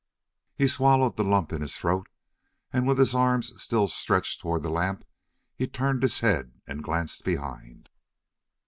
[0.55, 2.09] He swallowed the lump in his throat
[2.73, 5.05] and with his arms still stretched toward the lamp
[5.55, 7.87] he turned his head and glanced behind.